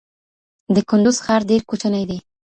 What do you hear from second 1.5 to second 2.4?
کوچنی دی